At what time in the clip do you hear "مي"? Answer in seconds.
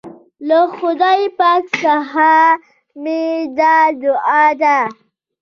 3.03-3.23